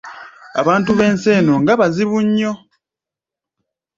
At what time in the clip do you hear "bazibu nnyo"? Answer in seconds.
1.79-2.51